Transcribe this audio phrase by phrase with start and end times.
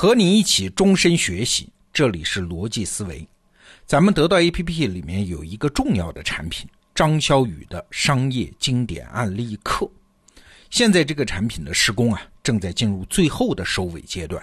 [0.00, 3.26] 和你一起终身学习，这里是逻辑思维。
[3.84, 9.90] 咱们得到 APP 里面有一个重要的产品——张潇雨的商业经典案例课。
[10.70, 14.40] 现在这个产品的施工啊，正在进入最后的收尾阶段。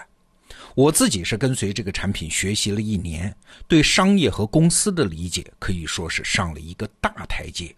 [0.74, 3.34] 我自己是跟随这个产品学习了一年，
[3.66, 7.74] 对商业和公司的理解可以说是上了一个大台阶。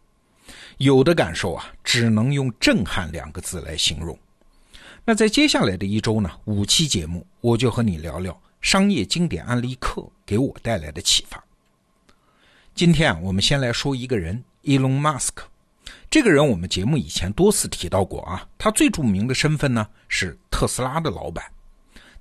[0.79, 4.19] 有的感受啊，只能用震撼两个字来形容。
[5.09, 11.43] 那在接下来的一周呢，五期节目，我就和你聊聊商业经典案例课给我带来的启发。
[12.75, 15.33] 今天啊，我们先来说一个人，Elon Musk。
[16.11, 21.43] 这个人我们节目以前多次提到过啊，他最著名的身份呢是特斯拉的老板。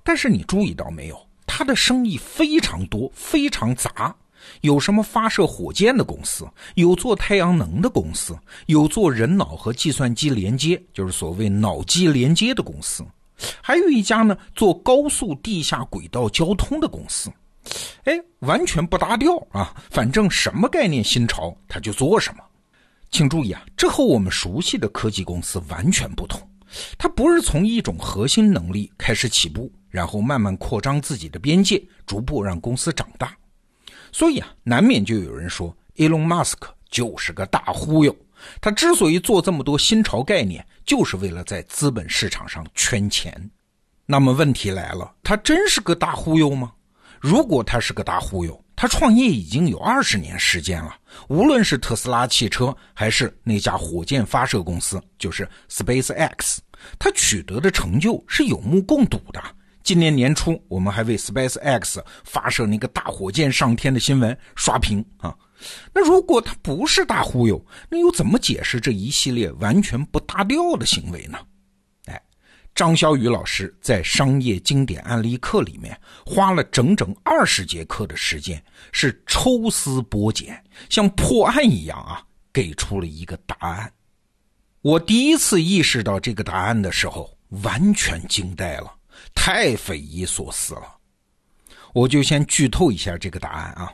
[0.02, 4.16] 但是你注意到没有，他的生意非常多，非常杂。
[4.60, 13.04] 有什么发射火箭的公司，有做太阳能的公司，有做人脑和计算机连接，就是所谓脑机连接的公司，
[13.62, 17.30] 还有一家呢做高速地下轨道交通的公司。
[18.04, 19.74] 哎，完全不搭调啊！
[19.90, 22.42] 反正什么概念新潮，他就做什么。
[23.10, 26.40] 请注意啊，这和我们熟悉的科技公司完全不同。
[26.98, 33.34] 它不是从一种核心能力开始起步，然后慢慢扩张自己的边界，逐步让公司长大。
[34.18, 36.56] 所以啊，难免就有人说，Elon Musk
[36.90, 38.12] 就是个大忽悠。
[38.60, 43.32] 他之所以做这么多新潮概念，就是为了在资本市场上圈钱。
[44.06, 46.72] 那么问题来了，他真是个大忽悠吗？
[47.20, 50.96] 如果他是个大忽悠，他创业已经有二十年时间了。
[51.28, 56.58] 无论是特斯拉汽车，还是那家火箭发射公司，就是 SpaceX，
[56.98, 59.40] 他取得的成就是有目共睹的。
[59.82, 65.34] 今年年初，我们还为 SpaceX 发射那个大火箭上天的新闻刷屏啊。
[65.92, 71.38] 那如果他不是大忽悠，那又怎么解释这一系列完全不搭调的行为呢？
[72.04, 72.22] 哎，
[72.74, 82.22] 张潇雨老师在商业经典案例课里面花了整整二十节课的时间，是抽丝剥茧，像破案一样啊，
[82.52, 83.92] 给出了一个答案。
[84.80, 88.94] 我第一次意识到这个答案的时候，完全惊呆了。
[89.34, 90.96] 太匪夷所思了，
[91.92, 93.92] 我就先剧透一下这个答案啊。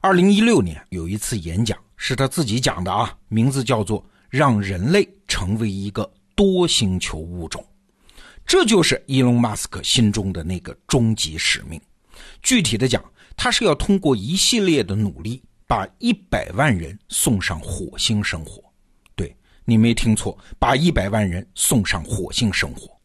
[0.00, 7.62] 二零一六年有一次演讲是他自己讲的啊，名字叫做“让人类成为一个多星球物种”，
[8.46, 11.80] 这就是伊隆马斯克心中的那个终极使命。
[12.42, 13.04] 具体的讲，
[13.36, 18.62] 他是要通过一系列的努力，把一百万人送上火星生活。
[19.14, 22.99] 对你没听错，把一百万人送上火星生活。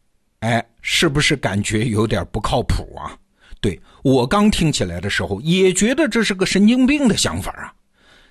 [0.46, 3.18] 哎，是不是感觉有点不靠谱啊？
[3.60, 7.74] 对我刚听起来的时候也觉得这是个神经病的想法啊。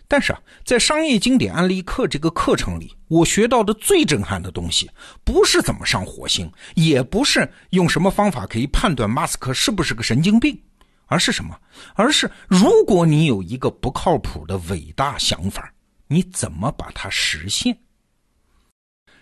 [0.07, 4.89] 但是啊，在商业经典案例课这个课程里，我学到的最震撼的东西，
[5.25, 10.57] 不是怎么上火星，也不是用什么方法可以判断马斯克是不是个神经病，
[11.07, 11.59] 而是什么？
[11.95, 15.73] 而是如果你有一个不靠谱的伟大想法，
[16.07, 17.75] 你怎么把它实现？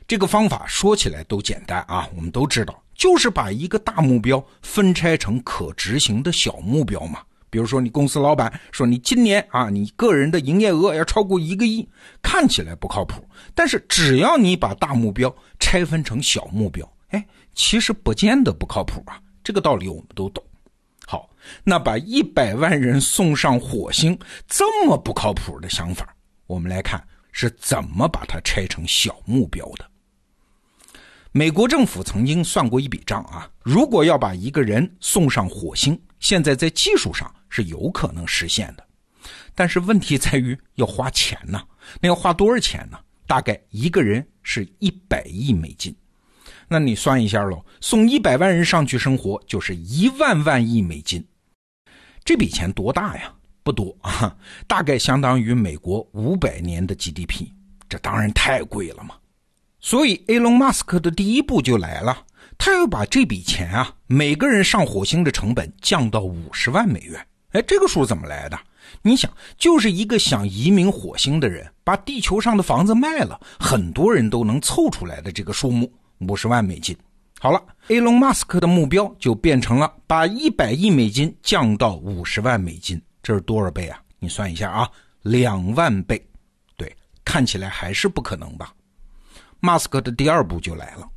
[0.06, 7.20] 这个方法说起来都简单啊，我们都知道，就是把一个大目标分拆成可执行的小目标嘛。
[7.50, 11.88] 比如说，你公司老板说你今年啊，你个人的营业额要超过一个亿，
[12.20, 13.24] 看起来不靠谱，
[13.54, 17.24] 但是只要你把大目标拆分成小目标，哎，
[17.54, 19.22] 其实不见得不靠谱啊。
[19.44, 20.44] 这个道理我们都懂。
[21.06, 21.30] 好，
[21.64, 24.18] 那把一百万人送上火星
[24.48, 26.16] 这么不靠谱的想法，
[26.48, 29.86] 我们来看是怎么把它拆成小目标的。
[31.36, 38.86] 美国政府曾经算过一笔账啊，如果要把一个人送上火星，现在在技术上是有可能实现的，
[39.56, 41.60] 但是问题在于要花钱呢。
[42.00, 43.00] 那要花多少钱呢？
[43.26, 45.96] 大概一个人是一百亿美金。
[46.68, 51.26] 那你算一下喽，送一百万人上去生活就是一万万亿美金。
[52.24, 53.34] 这笔钱多大呀？
[53.64, 57.48] 不多啊， 大概相当于美国五百年的 GDP。
[57.90, 59.16] 这当然太贵了嘛。
[59.84, 62.18] 所以，Elon Musk 的第一步就来了，
[62.58, 67.28] 他要把这笔钱啊，每个人上火星的成本降到五十万美元。
[67.52, 68.58] 哎，这个数怎么来的？
[69.02, 76.96] 你想，就是一个想移民火星的人，把地球上的房子卖了，很多人都能凑出来的这个数目，五十万美金。
[77.42, 84.00] 好了，Elon Musk 的目标就变成了把一百亿美金降到五十万美金，这是多少倍啊？
[84.18, 84.90] 你算一下啊，
[85.24, 86.26] 两万倍。
[86.78, 88.74] 对，看起来还是不可能吧？
[89.66, 91.10] 马斯克的第二步就来了，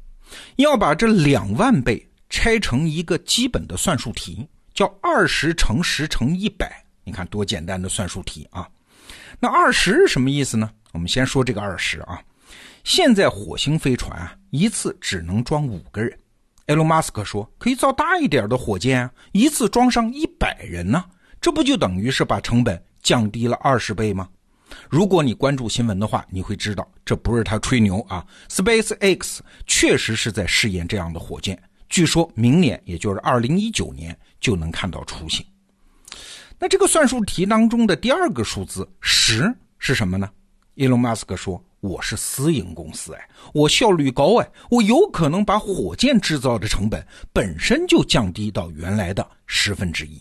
[0.55, 6.81] 要把这两万倍拆成一个基本的算术题，叫二十乘十乘一百。
[7.03, 8.69] 你看多简单的算术题啊！
[9.41, 10.71] 那二十是什么意思呢？
[10.93, 12.23] 我们先说这个二十啊。
[12.85, 16.17] 现在火星飞船啊，一次只能装五个人，
[16.67, 21.05] 埃隆·马斯克说可以造大一点的火箭，一次装上一百人呢，
[21.41, 24.29] 这不就等于是把成本降低了二十倍吗？
[24.89, 28.27] 如果你关注新闻的话，你会知道这不是他吹牛啊。
[28.49, 35.45] SpaceX 确实是在试验这样的火箭，据说明年，也就是二零一九年就能看到雏形。
[36.59, 40.29] 那这个算术题当中的第二个数字十是什么呢？
[40.75, 50.21] 伊隆马斯克说：“我是私营公司，哎，我效率高，哎，我有可能把火箭制造的成本本身就降低到原来的十分之一。”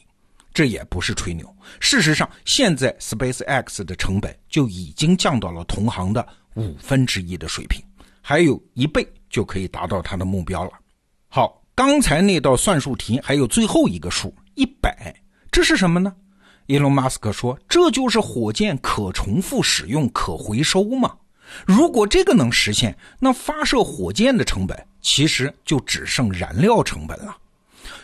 [0.56, 1.54] 这也不是吹牛。
[1.82, 6.26] 事实上，现在 SpaceX 的成本就已经降到了同行的
[6.56, 7.84] 五分之一的水平，
[8.22, 10.72] 还有一倍就可以达到它的目标了。
[11.28, 15.14] 好，刚才那道算术题还有最后一个数一百，
[15.52, 16.16] 这是什么呢？
[16.68, 21.14] 伊隆马斯克说：“这就是火箭可重复使用、可回收嘛。
[21.66, 27.36] 如果这个能实现，那发射火箭的成本其实就只剩燃料成本了。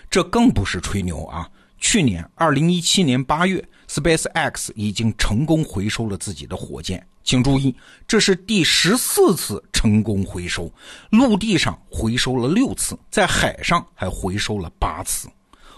[0.10, 1.50] 这更不是吹牛啊。”
[1.82, 7.06] 去年二零一七年八月，SpaceX 已经成功回收了自己的火箭。
[7.24, 7.76] 请注意，
[8.08, 10.72] 这是第十四次成功回收，
[11.10, 15.28] 陆地上回收了六次，在海上还回收了八次。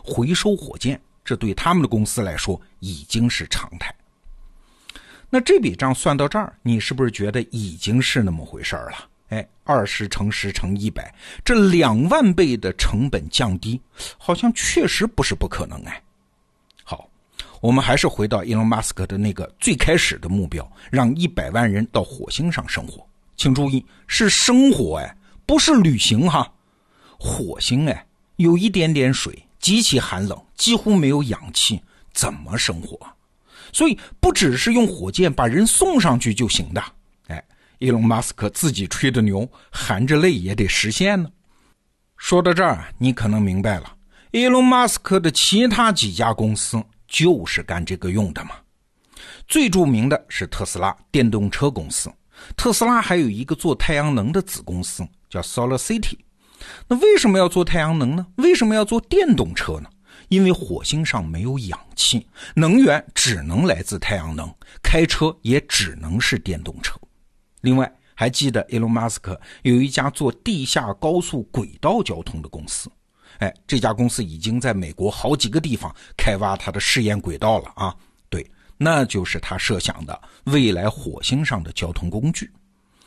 [0.04, 3.94] 回收火箭，这对他们的公司来说已经是常态。
[5.30, 9.10] 那这笔账算到这儿，你是不是觉得已经是那么回事儿了？
[9.30, 13.82] 哎，二十乘十乘一百，这两万倍的成本降低，
[14.18, 16.02] 好像确实不是不可能哎。
[16.84, 17.10] 好，
[17.62, 23.04] 我们还是回到伊隆马斯克的那个最开始的目标，让一百万人到火星上生活。
[23.36, 26.52] 请注意，是生活哎，不是旅行哈。
[27.18, 28.06] 火星哎，
[28.36, 31.82] 有一点点水，极其寒冷，几乎没有氧气，
[32.14, 33.00] 怎么生活？
[33.72, 36.84] 所以不只是用火箭把人送上去就行的。
[37.84, 41.30] 伊隆马斯克自己吹的牛，含着泪也得实现呢。
[42.16, 43.94] 说到这儿，你可能明白了，
[44.32, 48.52] 伊隆马斯克的其他几家公司就是干这个用的嘛。
[49.50, 52.10] 最著名的是特斯拉电动车公司，
[52.56, 56.18] 特斯拉还有一个做太阳能的子公司叫 Solar City。
[56.88, 58.26] 那为什么要做太阳能呢？
[58.38, 59.90] 为什么要做电动车呢？
[60.30, 62.26] 因为火星上没有氧气，
[62.56, 64.50] 能源只能来自太阳能，
[64.82, 66.98] 开车也只能是电动车。
[67.64, 72.92] 另外，还记得 Elon Musk 有一家做地下高速轨道交通的公司，
[73.38, 77.96] 哎，这家公司已经在美国好几个地方开挖它的试验轨道了啊。
[78.28, 78.46] 对，
[78.78, 82.52] 那就是他设想的未来火星上的交通工具。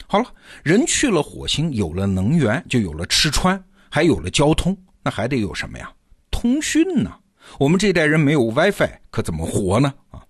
[0.06, 0.32] 好了，
[0.62, 5.92] 人去了火星，有了能源，就有了吃穿，还有了交通，那还得有什么呀？
[6.30, 7.12] 通讯呢？
[7.58, 9.92] 我们这代人没有 WiFi，可怎么活呢？
[10.10, 10.24] 啊？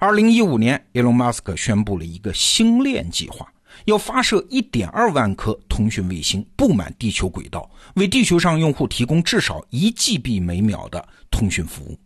[0.00, 3.52] 二零一五年，埃隆马斯克宣布了一个星链计划，
[3.84, 11.98] 要发射一点二万颗通讯卫星，布满地球轨道，为地球上用户提供至少一 GB 每秒的通讯服务。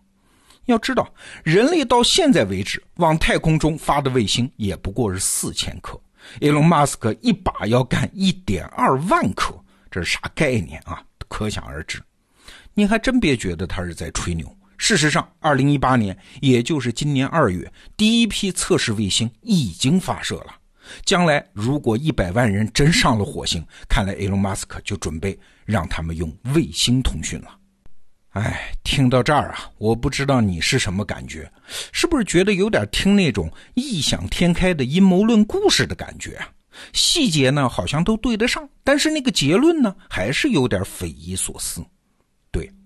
[0.64, 1.12] 要知道，
[1.44, 6.00] 人类到现在为止往太空中发的卫星也不过是四千颗，
[6.40, 9.54] 埃隆马斯克一把要干一点二万颗，
[9.90, 11.04] 这是啥概念啊？
[11.28, 12.02] 可想而知。
[12.72, 14.46] 你还真别觉得他是在吹牛。
[14.82, 20.56] 事实上，二零一八年，也就是今年二月，第一批测试卫星已经发射了。
[21.04, 27.56] 将来如果一百万人真上了火星，看来 Elon Musk 就准备让他们用卫星通讯了。
[28.30, 31.48] 哎，听到这儿啊，我不知道你是什么感觉，
[31.92, 36.48] 是不是觉得有点听那种异想天开的阴谋论故事的感觉啊？
[36.92, 41.80] 细节呢好像都对得上，但是那个结论呢还是有点匪夷所思。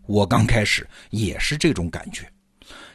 [0.06, 2.26] 我刚开始也是这种感觉，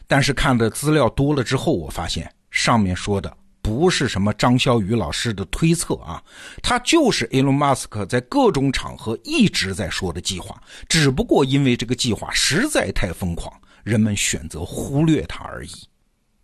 [0.08, 6.22] 但是看的资料多了之后，我发现上面说的不是什么张潇雨老师的推测啊，
[6.64, 13.54] 他就是 Elon Musk 在各种场合一直在说的计划，只不过因为这个计划实在太疯狂，
[13.84, 15.72] 人们选择忽略它而已。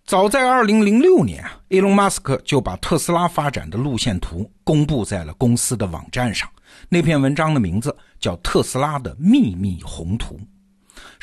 [0.06, 6.50] 早在2006年啊，Elon Musk 就把特斯拉发展的路线图公布在了公司的网站上，
[6.88, 10.36] 那篇文章的名字叫《特斯拉的秘密宏图》。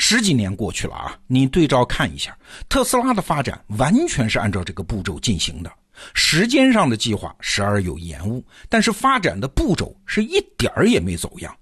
[0.07, 2.37] 十几年过去了啊，你对照看一下，
[2.69, 5.73] 特斯拉的发展完全是按照这个步骤进行的。
[6.13, 11.57] 时间上的计划时而有延误，但是发展的步骤是一点儿也没走样。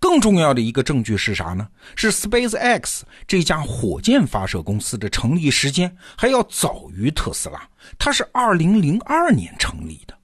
[0.00, 1.68] 更重要的一个证据是啥呢？
[1.94, 7.62] 是 SpaceX 这家火箭发射公司的成立时间还要早于特斯拉，
[7.96, 10.14] 它是2002年成立的。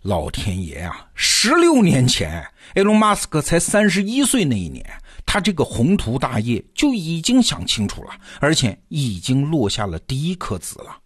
[0.00, 2.42] 老天爷啊，十六年前，
[2.76, 4.82] 埃隆·马斯克才三十一岁那一年。
[5.30, 10.96] 他这个宏图大业就已经想清楚了，而且已经落下了第一颗子了。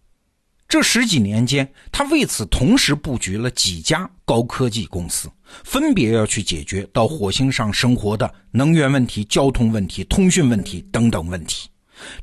[0.69, 5.29] 这十几年间，他为此同时布局了几家高科技公司，
[5.65, 11.69] 分别要去解决到火星上生活的能源问题、交通问题、通讯问题等等问题。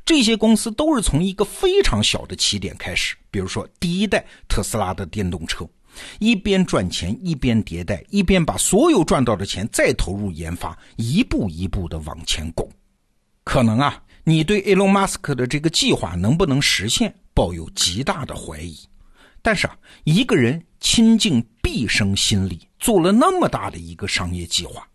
[0.06, 5.68] 这些公司都是从一个非常小的起点开始，比如说第一代特斯拉的电动车，
[6.18, 12.68] 一边赚钱一边迭代，一边把所有赚到的钱再投入研发，一步一步的往前拱。
[13.44, 17.14] 可能啊，你对 Elon Musk 的这个计划能不能实现？
[17.32, 18.76] 抱有极大的怀疑，
[19.40, 24.86] 但是啊，一个人倾尽毕生心力做了那么大的一个商业计划，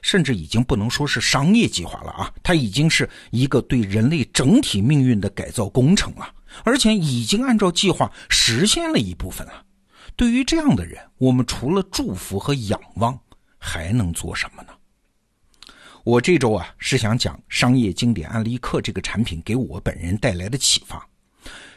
[0.00, 6.30] 甚至已经不能说是商业计划了啊，它已经是一个对人类整体命运的改造工程了，
[6.62, 9.64] 而且已经按照计划实现了一部分了。
[10.18, 13.16] 对于这样的人，我们除了祝福和仰望，
[13.56, 14.72] 还能做什么呢？
[16.02, 21.08] 我这周啊，是想讲商业经典案例课这个产品给我本人带来的启发。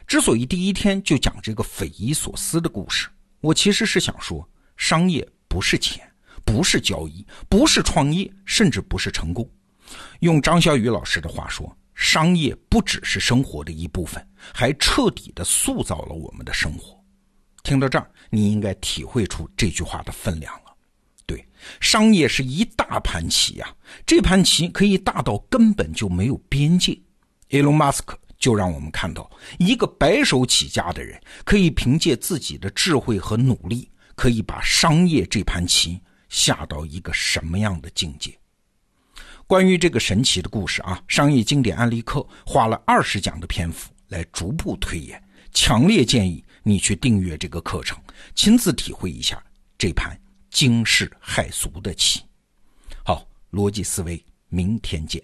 [0.08, 3.08] 之所以第一天就讲这个匪夷所思的故事，
[3.42, 6.02] 我其实是想说，商业不是钱，
[6.44, 9.48] 不是交易，不是创业，甚至不是成功。
[10.22, 17.00] 用张小雨老师的话说，商业不只是生活的一部分，还彻底的塑造了我们的生活。
[17.72, 20.76] 听到这儿，你应该体会出这句话的分量了。
[21.26, 21.48] 对，
[21.80, 23.76] 商业是一大盘棋呀，
[24.06, 27.00] 这盘棋可以大到根本就没有边界。
[27.52, 28.20] 埃隆·马斯克。
[28.38, 38.36] 就让我们看到，一个白手起家的人，可以凭借自己的智慧和努力，可以把商业这盘棋下到一个什么样的境界。
[39.46, 45.24] 关于这个神奇的故事啊，商业经典案例课花了二十讲的篇幅来逐步推演，
[45.54, 48.02] 强烈建议你去订阅这个课程，
[48.36, 49.42] 亲自体会一下
[49.78, 52.22] 这盘惊世骇俗的棋。
[53.04, 55.24] 好，逻辑思维，明天见。